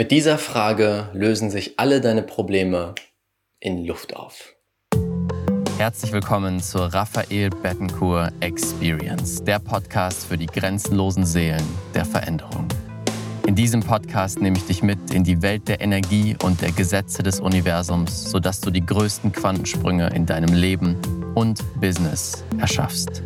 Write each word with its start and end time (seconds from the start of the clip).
Mit 0.00 0.10
dieser 0.12 0.38
Frage 0.38 1.10
lösen 1.12 1.50
sich 1.50 1.78
alle 1.78 2.00
deine 2.00 2.22
Probleme 2.22 2.94
in 3.60 3.84
Luft 3.84 4.16
auf. 4.16 4.54
Herzlich 5.76 6.10
willkommen 6.10 6.58
zur 6.58 6.86
Raphael 6.86 7.50
Bettencourt 7.50 8.32
Experience, 8.40 9.44
der 9.44 9.58
Podcast 9.58 10.24
für 10.24 10.38
die 10.38 10.46
grenzenlosen 10.46 11.26
Seelen 11.26 11.62
der 11.92 12.06
Veränderung. 12.06 12.66
In 13.46 13.54
diesem 13.54 13.80
Podcast 13.80 14.40
nehme 14.40 14.56
ich 14.56 14.64
dich 14.64 14.82
mit 14.82 15.12
in 15.12 15.22
die 15.22 15.42
Welt 15.42 15.68
der 15.68 15.82
Energie 15.82 16.34
und 16.42 16.62
der 16.62 16.72
Gesetze 16.72 17.22
des 17.22 17.38
Universums, 17.38 18.30
sodass 18.30 18.62
du 18.62 18.70
die 18.70 18.86
größten 18.86 19.32
Quantensprünge 19.32 20.08
in 20.14 20.24
deinem 20.24 20.54
Leben 20.54 20.96
und 21.34 21.62
Business 21.78 22.42
erschaffst. 22.58 23.22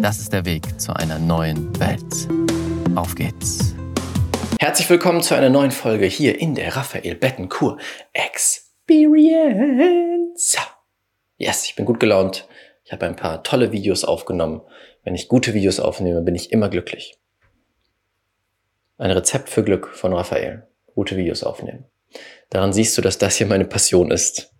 Das 0.00 0.20
ist 0.20 0.32
der 0.32 0.46
Weg 0.46 0.80
zu 0.80 0.96
einer 0.96 1.18
neuen 1.18 1.78
Welt. 1.78 2.28
Auf 2.94 3.14
geht's! 3.14 3.77
Herzlich 4.60 4.90
willkommen 4.90 5.22
zu 5.22 5.36
einer 5.36 5.50
neuen 5.50 5.70
Folge 5.70 6.06
hier 6.06 6.40
in 6.40 6.56
der 6.56 6.74
Raphael 6.74 7.14
Bettencourt 7.14 7.80
Experience. 8.12 8.66
Yes, 11.36 11.64
ich 11.66 11.76
bin 11.76 11.84
gut 11.84 12.00
gelaunt. 12.00 12.48
Ich 12.82 12.90
habe 12.90 13.06
ein 13.06 13.14
paar 13.14 13.44
tolle 13.44 13.70
Videos 13.70 14.02
aufgenommen. 14.02 14.62
Wenn 15.04 15.14
ich 15.14 15.28
gute 15.28 15.54
Videos 15.54 15.78
aufnehme, 15.78 16.22
bin 16.22 16.34
ich 16.34 16.50
immer 16.50 16.68
glücklich. 16.70 17.16
Ein 18.96 19.12
Rezept 19.12 19.48
für 19.48 19.62
Glück 19.62 19.86
von 19.94 20.12
Raphael. 20.12 20.66
Gute 20.92 21.16
Videos 21.16 21.44
aufnehmen. 21.44 21.84
Daran 22.50 22.72
siehst 22.72 22.98
du, 22.98 23.02
dass 23.02 23.16
das 23.16 23.36
hier 23.36 23.46
meine 23.46 23.64
Passion 23.64 24.10
ist. 24.10 24.52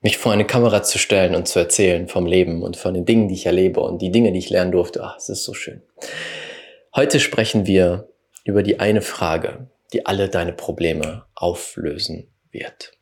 Mich 0.00 0.18
vor 0.18 0.32
eine 0.32 0.44
Kamera 0.44 0.82
zu 0.82 0.98
stellen 0.98 1.36
und 1.36 1.46
zu 1.46 1.60
erzählen 1.60 2.08
vom 2.08 2.26
Leben 2.26 2.64
und 2.64 2.76
von 2.76 2.94
den 2.94 3.04
Dingen, 3.04 3.28
die 3.28 3.34
ich 3.34 3.46
erlebe 3.46 3.78
und 3.78 4.02
die 4.02 4.10
Dinge, 4.10 4.32
die 4.32 4.40
ich 4.40 4.50
lernen 4.50 4.72
durfte. 4.72 5.04
Ach, 5.04 5.16
es 5.18 5.28
ist 5.28 5.44
so 5.44 5.54
schön. 5.54 5.82
Heute 6.96 7.20
sprechen 7.20 7.68
wir 7.68 8.08
über 8.46 8.62
die 8.62 8.78
eine 8.78 9.02
Frage, 9.02 9.68
die 9.92 10.06
alle 10.06 10.28
deine 10.28 10.52
Probleme 10.52 11.26
auflösen 11.34 12.32
wird. 12.50 12.92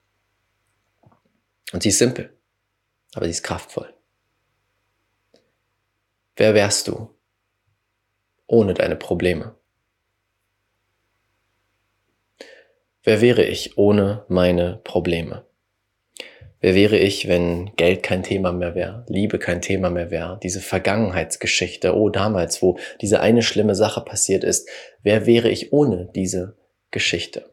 Und 1.73 1.83
sie 1.83 1.91
ist 1.91 1.99
simpel, 1.99 2.35
aber 3.15 3.27
sie 3.27 3.33
ist 3.33 3.43
kraftvoll. 3.43 3.93
Wer 6.37 6.55
wärst 6.55 6.89
du 6.89 7.15
ohne 8.47 8.73
deine 8.73 8.97
Probleme? 8.97 9.55
Wer 13.03 13.21
wäre 13.21 13.45
ich 13.45 13.77
ohne 13.77 14.25
meine 14.29 14.81
Probleme? 14.83 15.47
Wer 16.65 16.75
wäre 16.75 16.97
ich, 16.97 17.29
wenn 17.29 17.77
Geld 17.77 18.03
kein 18.03 18.23
Thema 18.23 18.51
mehr 18.51 18.75
wäre, 18.75 19.05
Liebe 19.07 19.39
kein 19.39 19.61
Thema 19.61 19.91
mehr 19.91 20.11
wäre, 20.11 20.41
diese 20.43 20.63
Vergangenheitsgeschichte, 20.63 21.95
oh 21.95 22.09
damals, 22.09 22.63
wo 22.63 22.79
diese 23.03 23.21
eine 23.21 23.43
schlimme 23.43 23.75
Sache 23.75 24.01
passiert 24.01 24.45
ist, 24.45 24.67
wer 25.03 25.27
wäre 25.27 25.51
ich 25.51 25.75
ohne 25.75 26.09
diese 26.15 26.57
Geschichte? 26.91 27.51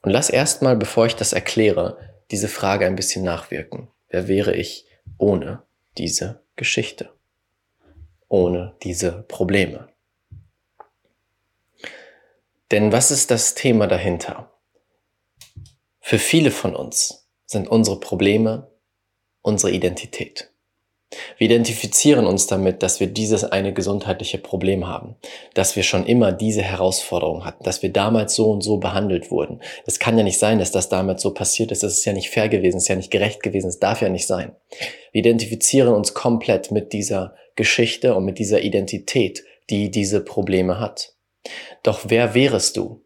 Und 0.00 0.10
lass 0.10 0.30
erstmal, 0.30 0.74
bevor 0.74 1.04
ich 1.04 1.16
das 1.16 1.34
erkläre, 1.34 1.98
diese 2.30 2.48
Frage 2.48 2.86
ein 2.86 2.96
bisschen 2.96 3.24
nachwirken. 3.24 3.88
Wer 4.08 4.26
wäre 4.26 4.56
ich 4.56 4.86
ohne 5.18 5.62
diese 5.98 6.40
Geschichte? 6.56 7.10
Ohne 8.28 8.74
diese 8.82 9.26
Probleme? 9.28 9.90
Denn 12.70 12.90
was 12.90 13.10
ist 13.10 13.30
das 13.30 13.54
Thema 13.54 13.86
dahinter? 13.86 14.50
Für 16.08 16.18
viele 16.18 16.50
von 16.50 16.74
uns 16.74 17.28
sind 17.44 17.68
unsere 17.68 18.00
Probleme 18.00 18.72
unsere 19.42 19.72
Identität. 19.72 20.50
Wir 21.36 21.44
identifizieren 21.44 22.26
uns 22.26 22.46
damit, 22.46 22.82
dass 22.82 22.98
wir 22.98 23.08
dieses 23.08 23.44
eine 23.44 23.74
gesundheitliche 23.74 24.38
Problem 24.38 24.86
haben, 24.86 25.16
dass 25.52 25.76
wir 25.76 25.82
schon 25.82 26.06
immer 26.06 26.32
diese 26.32 26.62
Herausforderung 26.62 27.44
hatten, 27.44 27.62
dass 27.62 27.82
wir 27.82 27.92
damals 27.92 28.34
so 28.34 28.50
und 28.50 28.62
so 28.62 28.78
behandelt 28.78 29.30
wurden. 29.30 29.60
Es 29.84 29.98
kann 29.98 30.16
ja 30.16 30.24
nicht 30.24 30.38
sein, 30.38 30.58
dass 30.58 30.72
das 30.72 30.88
damals 30.88 31.20
so 31.20 31.34
passiert 31.34 31.72
ist. 31.72 31.82
Das 31.82 31.92
ist 31.92 32.06
ja 32.06 32.14
nicht 32.14 32.30
fair 32.30 32.48
gewesen, 32.48 32.78
es 32.78 32.84
ist 32.84 32.88
ja 32.88 32.96
nicht 32.96 33.10
gerecht 33.10 33.42
gewesen, 33.42 33.68
es 33.68 33.78
darf 33.78 34.00
ja 34.00 34.08
nicht 34.08 34.26
sein. 34.26 34.56
Wir 35.12 35.18
identifizieren 35.18 35.92
uns 35.92 36.14
komplett 36.14 36.70
mit 36.70 36.94
dieser 36.94 37.34
Geschichte 37.54 38.14
und 38.14 38.24
mit 38.24 38.38
dieser 38.38 38.62
Identität, 38.62 39.44
die 39.68 39.90
diese 39.90 40.24
Probleme 40.24 40.80
hat. 40.80 41.16
Doch 41.82 42.06
wer 42.08 42.32
wärest 42.32 42.78
du? 42.78 43.04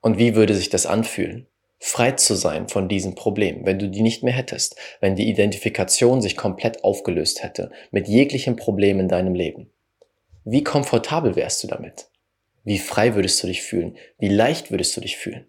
Und 0.00 0.18
wie 0.18 0.34
würde 0.34 0.54
sich 0.54 0.68
das 0.68 0.84
anfühlen? 0.84 1.46
Frei 1.82 2.12
zu 2.12 2.34
sein 2.34 2.68
von 2.68 2.88
diesem 2.88 3.14
Problem, 3.14 3.64
wenn 3.64 3.78
du 3.78 3.88
die 3.88 4.02
nicht 4.02 4.22
mehr 4.22 4.34
hättest, 4.34 4.76
wenn 5.00 5.16
die 5.16 5.28
Identifikation 5.28 6.20
sich 6.20 6.36
komplett 6.36 6.84
aufgelöst 6.84 7.42
hätte, 7.42 7.72
mit 7.90 8.06
jeglichem 8.06 8.54
Problem 8.54 9.00
in 9.00 9.08
deinem 9.08 9.34
Leben. 9.34 9.70
Wie 10.44 10.62
komfortabel 10.62 11.36
wärst 11.36 11.64
du 11.64 11.68
damit? 11.68 12.08
Wie 12.64 12.78
frei 12.78 13.14
würdest 13.14 13.42
du 13.42 13.46
dich 13.46 13.62
fühlen? 13.62 13.96
Wie 14.18 14.28
leicht 14.28 14.70
würdest 14.70 14.94
du 14.96 15.00
dich 15.00 15.16
fühlen? 15.16 15.46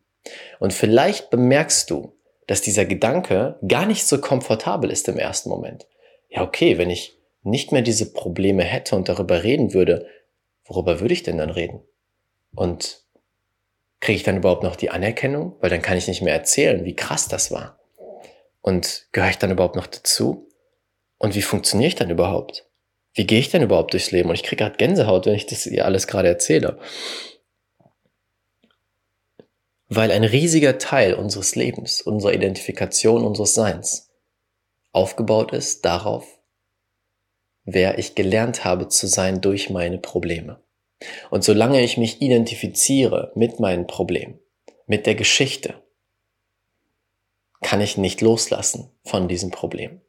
Und 0.59 0.71
vielleicht 0.71 1.29
bemerkst 1.29 1.89
du, 1.89 2.13
dass 2.47 2.61
dieser 2.61 2.85
Gedanke 2.85 3.59
gar 3.67 3.85
nicht 3.85 4.07
so 4.07 4.19
komfortabel 4.19 4.89
ist 4.89 5.09
im 5.09 5.17
ersten 5.17 5.49
Moment. 5.49 5.85
Ja, 6.29 6.43
okay, 6.43 6.77
wenn 6.77 6.89
ich 6.89 7.17
nicht 7.43 7.73
mehr 7.73 7.81
diese 7.81 8.13
Probleme 8.13 8.63
hätte 8.63 8.95
und 8.95 9.09
darüber 9.09 9.43
reden 9.43 9.73
würde, 9.73 10.07
worüber 10.63 11.01
würde 11.01 11.13
ich 11.13 11.23
denn 11.23 11.37
dann 11.37 11.49
reden? 11.49 11.81
Und 12.55 13.00
kriege 14.01 14.17
ich 14.17 14.23
dann 14.23 14.37
überhaupt 14.37 14.63
noch 14.63 14.75
die 14.75 14.89
Anerkennung? 14.89 15.55
Weil 15.61 15.69
dann 15.69 15.81
kann 15.81 15.97
ich 15.97 16.07
nicht 16.07 16.21
mehr 16.21 16.33
erzählen, 16.33 16.83
wie 16.83 16.95
krass 16.95 17.27
das 17.27 17.51
war. 17.51 17.79
Und 18.61 19.07
gehöre 19.11 19.29
ich 19.29 19.37
dann 19.37 19.51
überhaupt 19.51 19.75
noch 19.75 19.87
dazu? 19.87 20.49
Und 21.17 21.35
wie 21.35 21.41
funktioniere 21.41 21.87
ich 21.87 21.95
dann 21.95 22.09
überhaupt? 22.09 22.67
Wie 23.13 23.27
gehe 23.27 23.39
ich 23.39 23.49
denn 23.49 23.61
überhaupt 23.61 23.93
durchs 23.93 24.11
Leben? 24.11 24.29
Und 24.29 24.35
ich 24.35 24.43
kriege 24.43 24.63
gerade 24.63 24.77
Gänsehaut, 24.77 25.25
wenn 25.25 25.35
ich 25.35 25.45
das 25.45 25.65
ihr 25.65 25.85
alles 25.85 26.07
gerade 26.07 26.27
erzähle. 26.27 26.79
Weil 29.87 30.11
ein 30.11 30.23
riesiger 30.23 30.77
Teil 30.77 31.13
unseres 31.13 31.55
Lebens, 31.55 32.01
unserer 32.01 32.33
Identifikation, 32.33 33.25
unseres 33.25 33.53
Seins 33.53 34.09
aufgebaut 34.93 35.53
ist 35.53 35.85
darauf, 35.85 36.39
wer 37.65 37.97
ich 37.97 38.15
gelernt 38.15 38.65
habe 38.65 38.87
zu 38.87 39.07
sein 39.07 39.41
durch 39.41 39.69
meine 39.69 39.97
Probleme. 39.97 40.61
Und 41.29 41.43
solange 41.43 41.81
ich 41.81 41.97
mich 41.97 42.21
identifiziere 42.21 43.31
mit 43.35 43.59
meinen 43.59 43.87
Problemen, 43.87 44.39
mit 44.87 45.05
der 45.05 45.15
Geschichte, 45.15 45.75
kann 47.61 47.81
ich 47.81 47.97
nicht 47.97 48.21
loslassen 48.21 48.91
von 49.03 49.27
diesem 49.27 49.51
Problem. 49.51 50.01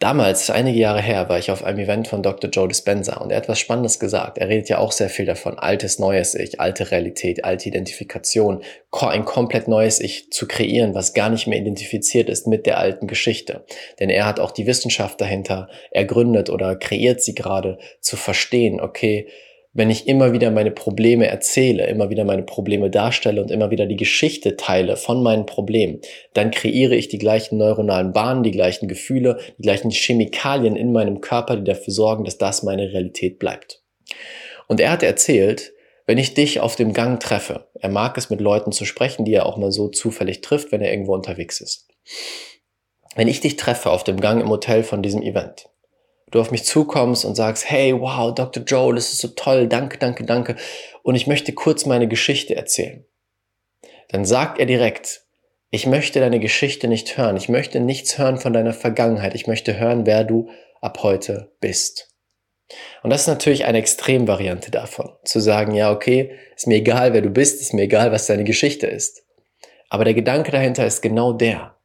Damals, 0.00 0.48
einige 0.48 0.78
Jahre 0.78 1.02
her, 1.02 1.28
war 1.28 1.40
ich 1.40 1.50
auf 1.50 1.64
einem 1.64 1.80
Event 1.80 2.06
von 2.06 2.22
Dr. 2.22 2.48
Joe 2.50 2.68
Dispenza 2.68 3.16
und 3.16 3.32
er 3.32 3.38
hat 3.38 3.48
was 3.48 3.58
Spannendes 3.58 3.98
gesagt. 3.98 4.38
Er 4.38 4.48
redet 4.48 4.68
ja 4.68 4.78
auch 4.78 4.92
sehr 4.92 5.08
viel 5.08 5.26
davon. 5.26 5.58
Altes, 5.58 5.98
neues 5.98 6.36
Ich, 6.36 6.60
alte 6.60 6.92
Realität, 6.92 7.44
alte 7.44 7.68
Identifikation, 7.68 8.62
ein 8.92 9.24
komplett 9.24 9.66
neues 9.66 9.98
Ich 9.98 10.30
zu 10.30 10.46
kreieren, 10.46 10.94
was 10.94 11.14
gar 11.14 11.30
nicht 11.30 11.48
mehr 11.48 11.58
identifiziert 11.58 12.28
ist 12.28 12.46
mit 12.46 12.64
der 12.64 12.78
alten 12.78 13.08
Geschichte. 13.08 13.64
Denn 13.98 14.08
er 14.08 14.24
hat 14.24 14.38
auch 14.38 14.52
die 14.52 14.68
Wissenschaft 14.68 15.20
dahinter 15.20 15.68
ergründet 15.90 16.48
oder 16.48 16.76
kreiert 16.76 17.20
sie 17.20 17.34
gerade 17.34 17.78
zu 18.00 18.16
verstehen, 18.16 18.80
okay, 18.80 19.26
wenn 19.72 19.90
ich 19.90 20.08
immer 20.08 20.32
wieder 20.32 20.50
meine 20.50 20.70
Probleme 20.70 21.26
erzähle, 21.26 21.86
immer 21.86 22.10
wieder 22.10 22.24
meine 22.24 22.42
Probleme 22.42 22.90
darstelle 22.90 23.42
und 23.42 23.50
immer 23.50 23.70
wieder 23.70 23.86
die 23.86 23.96
Geschichte 23.96 24.56
teile 24.56 24.96
von 24.96 25.22
meinen 25.22 25.46
Problemen, 25.46 26.00
dann 26.34 26.50
kreiere 26.50 26.94
ich 26.94 27.08
die 27.08 27.18
gleichen 27.18 27.58
neuronalen 27.58 28.12
Bahnen, 28.12 28.42
die 28.42 28.50
gleichen 28.50 28.88
Gefühle, 28.88 29.38
die 29.58 29.62
gleichen 29.62 29.90
Chemikalien 29.90 30.74
in 30.74 30.92
meinem 30.92 31.20
Körper, 31.20 31.56
die 31.56 31.64
dafür 31.64 31.92
sorgen, 31.92 32.24
dass 32.24 32.38
das 32.38 32.62
meine 32.62 32.92
Realität 32.92 33.38
bleibt. 33.38 33.82
Und 34.66 34.80
er 34.80 34.90
hat 34.90 35.02
erzählt, 35.02 35.72
wenn 36.06 36.18
ich 36.18 36.32
dich 36.32 36.60
auf 36.60 36.74
dem 36.74 36.94
Gang 36.94 37.20
treffe, 37.20 37.66
er 37.74 37.90
mag 37.90 38.16
es 38.16 38.30
mit 38.30 38.40
Leuten 38.40 38.72
zu 38.72 38.86
sprechen, 38.86 39.26
die 39.26 39.34
er 39.34 39.44
auch 39.44 39.58
mal 39.58 39.70
so 39.70 39.88
zufällig 39.88 40.40
trifft, 40.40 40.72
wenn 40.72 40.80
er 40.80 40.90
irgendwo 40.90 41.14
unterwegs 41.14 41.60
ist. 41.60 41.86
Wenn 43.14 43.28
ich 43.28 43.40
dich 43.40 43.56
treffe 43.56 43.90
auf 43.90 44.04
dem 44.04 44.18
Gang 44.18 44.40
im 44.40 44.48
Hotel 44.48 44.82
von 44.82 45.02
diesem 45.02 45.20
Event, 45.22 45.68
du 46.30 46.40
auf 46.40 46.50
mich 46.50 46.64
zukommst 46.64 47.24
und 47.24 47.34
sagst, 47.34 47.70
hey, 47.70 47.98
wow, 47.98 48.34
Dr. 48.34 48.62
Joe, 48.62 48.94
das 48.94 49.12
ist 49.12 49.20
so 49.20 49.28
toll, 49.28 49.68
danke, 49.68 49.98
danke, 49.98 50.24
danke. 50.24 50.56
Und 51.02 51.14
ich 51.14 51.26
möchte 51.26 51.52
kurz 51.52 51.86
meine 51.86 52.08
Geschichte 52.08 52.54
erzählen. 52.54 53.04
Dann 54.08 54.24
sagt 54.24 54.58
er 54.58 54.66
direkt, 54.66 55.22
ich 55.70 55.86
möchte 55.86 56.20
deine 56.20 56.40
Geschichte 56.40 56.88
nicht 56.88 57.18
hören. 57.18 57.36
Ich 57.36 57.48
möchte 57.48 57.80
nichts 57.80 58.16
hören 58.16 58.38
von 58.38 58.52
deiner 58.52 58.72
Vergangenheit. 58.72 59.34
Ich 59.34 59.46
möchte 59.46 59.78
hören, 59.78 60.06
wer 60.06 60.24
du 60.24 60.48
ab 60.80 61.02
heute 61.02 61.52
bist. 61.60 62.08
Und 63.02 63.10
das 63.10 63.22
ist 63.22 63.26
natürlich 63.26 63.64
eine 63.64 63.78
Extremvariante 63.78 64.70
davon. 64.70 65.12
Zu 65.24 65.40
sagen, 65.40 65.74
ja, 65.74 65.92
okay, 65.92 66.36
ist 66.56 66.66
mir 66.66 66.76
egal, 66.76 67.12
wer 67.12 67.22
du 67.22 67.30
bist, 67.30 67.60
ist 67.60 67.74
mir 67.74 67.82
egal, 67.82 68.12
was 68.12 68.26
deine 68.26 68.44
Geschichte 68.44 68.86
ist. 68.86 69.24
Aber 69.90 70.04
der 70.04 70.14
Gedanke 70.14 70.50
dahinter 70.50 70.86
ist 70.86 71.00
genau 71.00 71.32
der. 71.32 71.77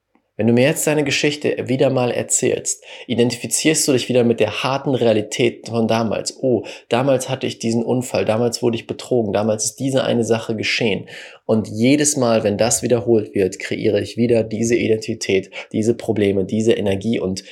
Wenn 0.43 0.47
du 0.47 0.53
mir 0.55 0.67
jetzt 0.67 0.85
deine 0.87 1.05
Geschichte 1.05 1.69
wieder 1.69 1.89
mal 1.89 2.11
erzählst, 2.11 2.83
identifizierst 3.07 3.87
du 3.87 3.93
dich 3.93 4.09
wieder 4.09 4.25
mit 4.25 4.41
der 4.41 4.61
harten 4.61 4.93
Realität 4.93 5.69
von 5.69 5.87
damals. 5.87 6.37
Oh, 6.41 6.65
damals 6.89 7.29
hatte 7.29 7.47
ich 7.47 7.59
diesen 7.59 7.81
Unfall, 7.81 8.25
damals 8.25 8.61
wurde 8.61 8.75
ich 8.75 8.85
betrogen, 8.85 9.31
damals 9.31 9.63
ist 9.63 9.79
diese 9.79 10.03
eine 10.03 10.25
Sache 10.25 10.57
geschehen. 10.57 11.07
Und 11.45 11.69
jedes 11.69 12.17
Mal, 12.17 12.43
wenn 12.43 12.57
das 12.57 12.83
wiederholt 12.83 13.33
wird, 13.33 13.57
kreiere 13.57 14.01
ich 14.01 14.17
wieder 14.17 14.43
diese 14.43 14.75
Identität, 14.75 15.49
diese 15.71 15.95
Probleme, 15.95 16.43
diese 16.43 16.73
Energie 16.73 17.21
und 17.21 17.45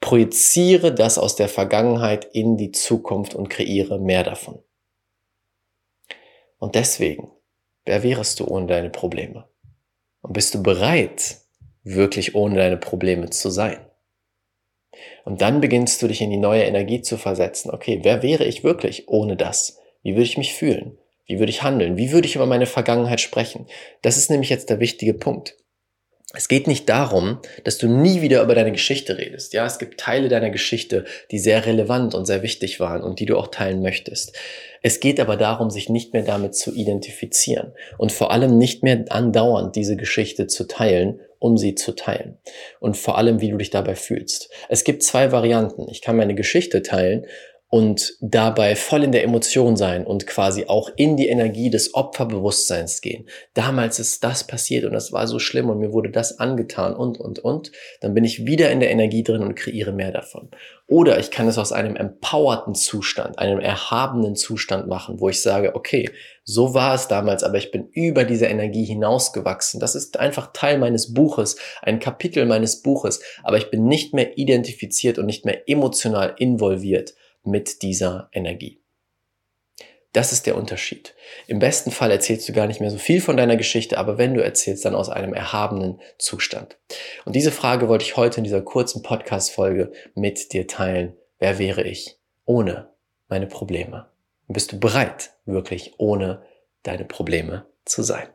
projiziere 0.00 0.94
das 0.94 1.18
aus 1.18 1.36
der 1.36 1.50
Vergangenheit 1.50 2.26
in 2.32 2.56
die 2.56 2.70
Zukunft 2.70 3.34
und 3.34 3.50
kreiere 3.50 3.98
mehr 3.98 4.24
davon. 4.24 4.62
Und 6.56 6.76
deswegen 6.76 7.28
wer 7.84 8.02
wärest 8.02 8.40
du 8.40 8.46
ohne 8.46 8.68
deine 8.68 8.88
Probleme? 8.88 9.44
Und 10.22 10.32
bist 10.32 10.54
du 10.54 10.62
bereit, 10.62 11.41
wirklich 11.82 12.34
ohne 12.34 12.56
deine 12.56 12.76
Probleme 12.76 13.30
zu 13.30 13.50
sein? 13.50 13.78
Und 15.24 15.40
dann 15.40 15.60
beginnst 15.60 16.02
du 16.02 16.08
dich 16.08 16.20
in 16.20 16.30
die 16.30 16.36
neue 16.36 16.62
Energie 16.62 17.02
zu 17.02 17.16
versetzen. 17.16 17.70
Okay, 17.70 18.00
wer 18.02 18.22
wäre 18.22 18.44
ich 18.44 18.64
wirklich 18.64 19.08
ohne 19.08 19.36
das? 19.36 19.78
Wie 20.02 20.12
würde 20.12 20.24
ich 20.24 20.38
mich 20.38 20.54
fühlen? 20.54 20.98
Wie 21.26 21.38
würde 21.38 21.50
ich 21.50 21.62
handeln? 21.62 21.96
Wie 21.96 22.12
würde 22.12 22.26
ich 22.26 22.34
über 22.36 22.46
meine 22.46 22.66
Vergangenheit 22.66 23.20
sprechen? 23.20 23.66
Das 24.02 24.16
ist 24.16 24.30
nämlich 24.30 24.50
jetzt 24.50 24.70
der 24.70 24.80
wichtige 24.80 25.14
Punkt. 25.14 25.56
Es 26.34 26.48
geht 26.48 26.66
nicht 26.66 26.88
darum, 26.88 27.40
dass 27.64 27.76
du 27.76 27.88
nie 27.88 28.22
wieder 28.22 28.42
über 28.42 28.54
deine 28.54 28.72
Geschichte 28.72 29.18
redest. 29.18 29.52
Ja, 29.52 29.66
es 29.66 29.78
gibt 29.78 30.00
Teile 30.00 30.28
deiner 30.28 30.48
Geschichte, 30.48 31.04
die 31.30 31.38
sehr 31.38 31.66
relevant 31.66 32.14
und 32.14 32.24
sehr 32.24 32.42
wichtig 32.42 32.80
waren 32.80 33.02
und 33.02 33.20
die 33.20 33.26
du 33.26 33.36
auch 33.36 33.48
teilen 33.48 33.82
möchtest. 33.82 34.34
Es 34.82 35.00
geht 35.00 35.20
aber 35.20 35.36
darum, 35.36 35.68
sich 35.68 35.90
nicht 35.90 36.14
mehr 36.14 36.22
damit 36.22 36.54
zu 36.54 36.74
identifizieren 36.74 37.74
und 37.98 38.12
vor 38.12 38.32
allem 38.32 38.56
nicht 38.56 38.82
mehr 38.82 39.04
andauernd 39.10 39.76
diese 39.76 39.96
Geschichte 39.96 40.46
zu 40.46 40.66
teilen, 40.66 41.20
um 41.42 41.56
sie 41.56 41.74
zu 41.74 41.92
teilen. 41.92 42.38
Und 42.78 42.96
vor 42.96 43.18
allem, 43.18 43.40
wie 43.40 43.50
du 43.50 43.56
dich 43.56 43.70
dabei 43.70 43.96
fühlst. 43.96 44.50
Es 44.68 44.84
gibt 44.84 45.02
zwei 45.02 45.32
Varianten. 45.32 45.88
Ich 45.90 46.00
kann 46.00 46.16
meine 46.16 46.34
Geschichte 46.34 46.82
teilen 46.82 47.26
und 47.74 48.18
dabei 48.20 48.76
voll 48.76 49.02
in 49.02 49.12
der 49.12 49.24
Emotion 49.24 49.76
sein 49.78 50.06
und 50.06 50.26
quasi 50.26 50.66
auch 50.66 50.90
in 50.96 51.16
die 51.16 51.28
Energie 51.28 51.70
des 51.70 51.94
Opferbewusstseins 51.94 53.00
gehen. 53.00 53.26
Damals 53.54 53.98
ist 53.98 54.22
das 54.22 54.46
passiert 54.46 54.84
und 54.84 54.92
das 54.92 55.10
war 55.10 55.26
so 55.26 55.38
schlimm 55.38 55.70
und 55.70 55.78
mir 55.78 55.90
wurde 55.90 56.10
das 56.10 56.38
angetan 56.38 56.94
und, 56.94 57.18
und, 57.18 57.38
und. 57.38 57.72
Dann 58.02 58.12
bin 58.12 58.24
ich 58.24 58.44
wieder 58.44 58.70
in 58.70 58.80
der 58.80 58.90
Energie 58.90 59.22
drin 59.22 59.40
und 59.40 59.54
kreiere 59.54 59.92
mehr 59.92 60.12
davon. 60.12 60.50
Oder 60.86 61.18
ich 61.18 61.30
kann 61.30 61.48
es 61.48 61.56
aus 61.56 61.72
einem 61.72 61.96
empowerten 61.96 62.74
Zustand, 62.74 63.38
einem 63.38 63.58
erhabenen 63.58 64.36
Zustand 64.36 64.86
machen, 64.86 65.18
wo 65.18 65.30
ich 65.30 65.40
sage, 65.40 65.74
okay, 65.74 66.10
so 66.44 66.74
war 66.74 66.94
es 66.94 67.08
damals, 67.08 67.42
aber 67.42 67.56
ich 67.56 67.70
bin 67.70 67.88
über 67.92 68.24
diese 68.24 68.44
Energie 68.44 68.84
hinausgewachsen. 68.84 69.80
Das 69.80 69.94
ist 69.94 70.20
einfach 70.20 70.52
Teil 70.52 70.76
meines 70.76 71.14
Buches, 71.14 71.56
ein 71.80 72.00
Kapitel 72.00 72.44
meines 72.44 72.82
Buches, 72.82 73.22
aber 73.42 73.56
ich 73.56 73.70
bin 73.70 73.86
nicht 73.86 74.12
mehr 74.12 74.36
identifiziert 74.36 75.16
und 75.16 75.24
nicht 75.24 75.46
mehr 75.46 75.70
emotional 75.70 76.34
involviert 76.36 77.14
mit 77.44 77.82
dieser 77.82 78.28
Energie. 78.32 78.80
Das 80.12 80.32
ist 80.32 80.46
der 80.46 80.56
Unterschied. 80.56 81.14
Im 81.46 81.58
besten 81.58 81.90
Fall 81.90 82.10
erzählst 82.10 82.46
du 82.46 82.52
gar 82.52 82.66
nicht 82.66 82.80
mehr 82.80 82.90
so 82.90 82.98
viel 82.98 83.22
von 83.22 83.38
deiner 83.38 83.56
Geschichte, 83.56 83.96
aber 83.96 84.18
wenn 84.18 84.34
du 84.34 84.42
erzählst, 84.42 84.84
dann 84.84 84.94
aus 84.94 85.08
einem 85.08 85.32
erhabenen 85.32 86.00
Zustand. 86.18 86.76
Und 87.24 87.34
diese 87.34 87.50
Frage 87.50 87.88
wollte 87.88 88.04
ich 88.04 88.16
heute 88.16 88.38
in 88.38 88.44
dieser 88.44 88.60
kurzen 88.60 89.02
Podcast-Folge 89.02 89.92
mit 90.14 90.52
dir 90.52 90.66
teilen. 90.66 91.16
Wer 91.38 91.58
wäre 91.58 91.82
ich 91.82 92.18
ohne 92.44 92.90
meine 93.28 93.46
Probleme? 93.46 94.12
bist 94.52 94.72
du 94.72 94.78
bereit, 94.78 95.30
wirklich 95.46 95.94
ohne 95.98 96.42
deine 96.82 97.04
Probleme 97.04 97.66
zu 97.84 98.02
sein? 98.02 98.28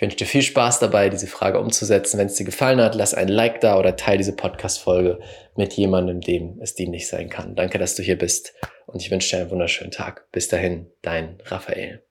Ich 0.00 0.02
wünsche 0.02 0.16
dir 0.16 0.24
viel 0.24 0.40
Spaß 0.40 0.78
dabei, 0.78 1.10
diese 1.10 1.26
Frage 1.26 1.60
umzusetzen. 1.60 2.18
Wenn 2.18 2.28
es 2.28 2.36
dir 2.36 2.46
gefallen 2.46 2.80
hat, 2.80 2.94
lass 2.94 3.12
ein 3.12 3.28
Like 3.28 3.60
da 3.60 3.78
oder 3.78 3.96
teile 3.96 4.16
diese 4.16 4.34
Podcast-Folge 4.34 5.20
mit 5.56 5.74
jemandem, 5.74 6.22
dem 6.22 6.58
es 6.62 6.74
dienlich 6.74 7.06
sein 7.06 7.28
kann. 7.28 7.54
Danke, 7.54 7.76
dass 7.76 7.96
du 7.96 8.02
hier 8.02 8.16
bist 8.16 8.54
und 8.86 9.02
ich 9.02 9.10
wünsche 9.10 9.36
dir 9.36 9.42
einen 9.42 9.50
wunderschönen 9.50 9.90
Tag. 9.90 10.26
Bis 10.32 10.48
dahin, 10.48 10.90
dein 11.02 11.36
Raphael. 11.44 12.02